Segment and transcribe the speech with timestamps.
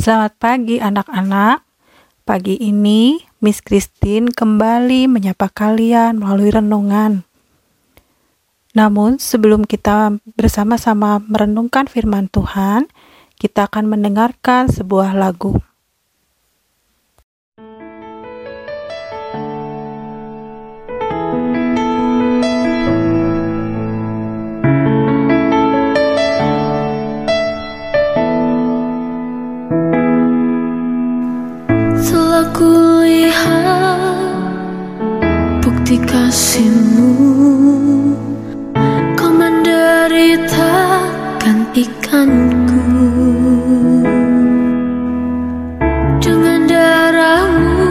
[0.00, 1.60] Selamat pagi anak-anak.
[2.24, 7.20] Pagi ini Miss Christine kembali menyapa kalian melalui renungan.
[8.72, 12.88] Namun sebelum kita bersama-sama merenungkan firman Tuhan,
[13.36, 15.60] kita akan mendengarkan sebuah lagu.
[35.62, 37.10] Bukti kasihmu.
[39.18, 40.72] Kau menderita
[41.42, 42.86] gantikanku
[46.22, 47.90] Dengan darahmu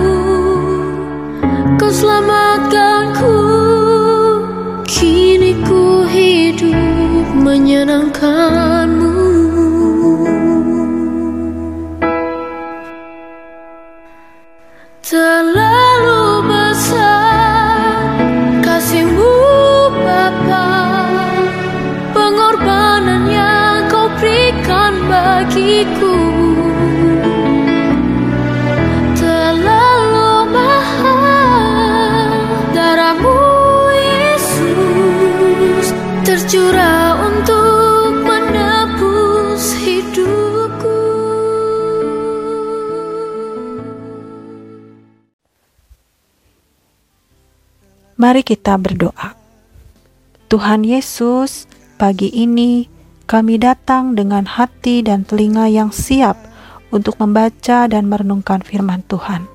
[1.76, 3.36] Kau selamatkanku
[4.88, 8.39] Kini ku hidup menyenangkanmu
[48.20, 49.32] Mari kita berdoa.
[50.52, 52.99] Tuhan Yesus, pagi ini
[53.30, 56.34] kami datang dengan hati dan telinga yang siap
[56.90, 59.46] untuk membaca dan merenungkan firman Tuhan.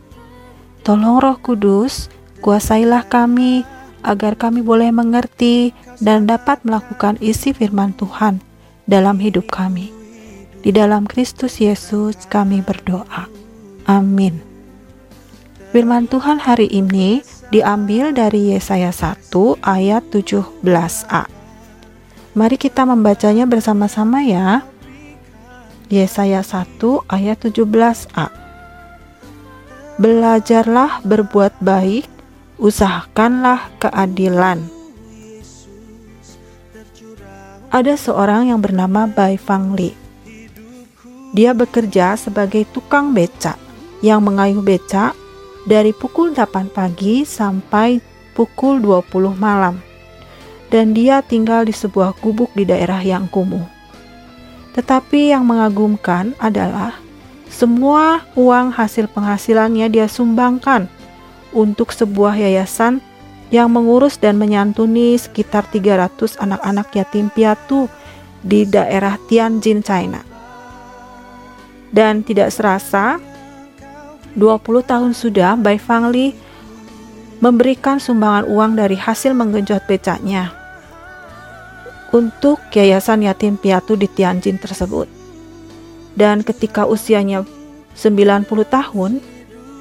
[0.87, 2.07] Tolong Roh Kudus,
[2.39, 3.67] kuasailah kami
[4.07, 8.39] agar kami boleh mengerti dan dapat melakukan isi firman Tuhan
[8.87, 9.91] dalam hidup kami.
[10.63, 13.27] Di dalam Kristus Yesus kami berdoa.
[13.91, 14.39] Amin.
[15.75, 19.35] Firman Tuhan hari ini diambil dari Yesaya 1
[19.67, 21.44] ayat 17a.
[22.35, 24.67] Mari kita membacanya bersama-sama ya.
[25.87, 28.27] Yesaya 1 ayat 17a.
[30.03, 32.11] Belajarlah berbuat baik,
[32.59, 34.67] usahakanlah keadilan.
[37.71, 39.95] Ada seorang yang bernama Bai Fang Li.
[41.39, 43.55] Dia bekerja sebagai tukang becak
[44.03, 45.15] yang mengayuh becak
[45.71, 48.03] dari pukul 8 pagi sampai
[48.35, 49.94] pukul 20 malam
[50.75, 53.63] dan dia tinggal di sebuah gubuk di daerah yang kumuh.
[54.75, 56.99] Tetapi yang mengagumkan adalah
[57.47, 60.91] semua uang hasil penghasilannya dia sumbangkan
[61.55, 62.99] untuk sebuah yayasan
[63.55, 67.87] yang mengurus dan menyantuni sekitar 300 anak-anak yatim piatu
[68.43, 70.27] di daerah Tianjin, China.
[71.95, 73.23] Dan tidak serasa,
[74.35, 76.35] 20 tahun sudah Bai Fangli
[77.39, 80.64] memberikan sumbangan uang dari hasil menggenjot becaknya
[82.15, 85.11] untuk Yayasan Yatim Piatu di Tianjin tersebut.
[86.15, 87.43] Dan ketika usianya
[87.99, 89.19] 90 tahun,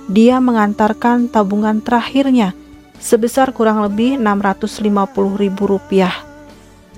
[0.10, 2.58] dia mengantarkan tabungan terakhirnya
[2.98, 6.26] sebesar kurang lebih 650 ribu rupiah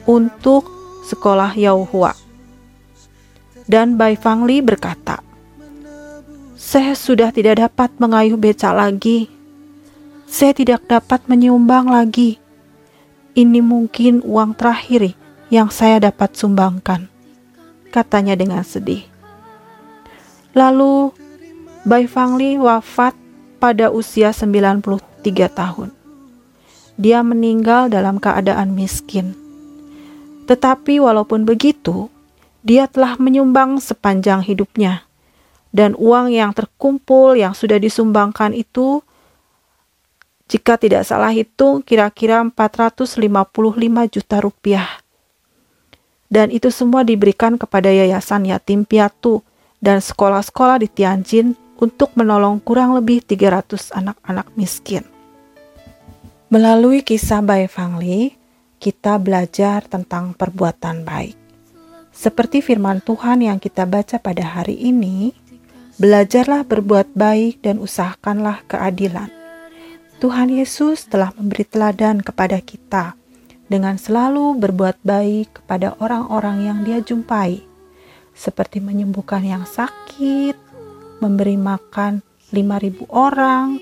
[0.08, 0.72] untuk
[1.04, 2.16] sekolah Yaohua.
[3.68, 5.20] Dan Bai Fangli berkata,
[6.56, 9.28] saya sudah tidak dapat mengayuh becak lagi.
[10.32, 12.40] Saya tidak dapat menyumbang lagi.
[13.36, 15.25] Ini mungkin uang terakhir
[15.56, 17.08] yang saya dapat sumbangkan,
[17.88, 19.08] katanya dengan sedih.
[20.52, 21.16] Lalu,
[21.88, 23.16] Bai Fangli wafat
[23.56, 25.00] pada usia 93
[25.48, 25.96] tahun.
[27.00, 29.32] Dia meninggal dalam keadaan miskin.
[30.44, 32.12] Tetapi walaupun begitu,
[32.60, 35.08] dia telah menyumbang sepanjang hidupnya.
[35.72, 39.04] Dan uang yang terkumpul yang sudah disumbangkan itu
[40.48, 43.20] jika tidak salah hitung kira-kira 455
[44.08, 45.05] juta rupiah
[46.30, 49.46] dan itu semua diberikan kepada yayasan yatim piatu
[49.82, 55.04] dan sekolah-sekolah di Tianjin untuk menolong kurang lebih 300 anak-anak miskin.
[56.50, 58.32] Melalui kisah Bai Fangli,
[58.80, 61.36] kita belajar tentang perbuatan baik.
[62.16, 65.36] Seperti firman Tuhan yang kita baca pada hari ini,
[66.00, 69.28] belajarlah berbuat baik dan usahakanlah keadilan.
[70.24, 73.20] Tuhan Yesus telah memberi teladan kepada kita
[73.66, 77.66] dengan selalu berbuat baik kepada orang-orang yang dia jumpai,
[78.36, 80.54] seperti menyembuhkan yang sakit,
[81.24, 82.22] memberi makan
[82.54, 83.82] 5000 orang,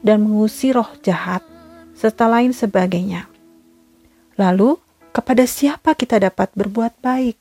[0.00, 1.44] dan mengusir roh jahat,
[1.92, 3.28] serta lain sebagainya.
[4.40, 4.80] Lalu,
[5.12, 7.36] kepada siapa kita dapat berbuat baik?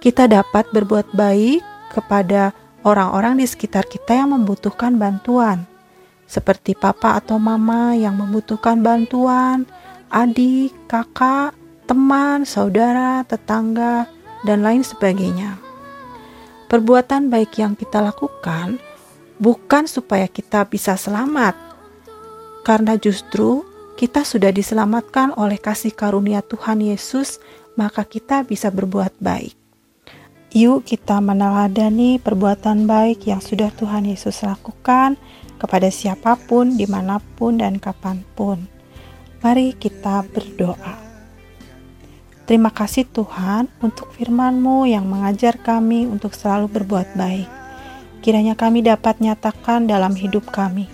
[0.00, 1.60] Kita dapat berbuat baik
[1.92, 5.68] kepada orang-orang di sekitar kita yang membutuhkan bantuan,
[6.26, 9.68] seperti papa atau mama yang membutuhkan bantuan,
[10.12, 11.56] adik, kakak,
[11.88, 14.04] teman, saudara, tetangga,
[14.44, 15.56] dan lain sebagainya.
[16.68, 18.76] Perbuatan baik yang kita lakukan
[19.40, 21.56] bukan supaya kita bisa selamat,
[22.62, 23.64] karena justru
[23.96, 27.40] kita sudah diselamatkan oleh kasih karunia Tuhan Yesus,
[27.74, 29.56] maka kita bisa berbuat baik.
[30.52, 35.16] Yuk kita meneladani perbuatan baik yang sudah Tuhan Yesus lakukan
[35.56, 38.81] kepada siapa pun, di mana pun, dan kapan pun.
[39.42, 41.02] Mari kita berdoa.
[42.46, 47.50] Terima kasih Tuhan untuk firman-Mu yang mengajar kami untuk selalu berbuat baik.
[48.22, 50.86] Kiranya kami dapat nyatakan dalam hidup kami.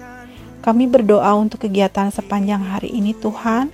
[0.65, 3.69] Kami berdoa untuk kegiatan sepanjang hari ini Tuhan,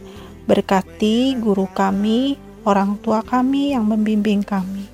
[0.51, 2.35] berkati guru kami,
[2.67, 4.91] orang tua kami yang membimbing kami.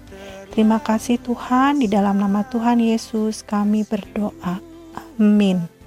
[0.53, 4.61] Terima kasih Tuhan, di dalam nama Tuhan Yesus kami berdoa.
[5.17, 5.80] Amin.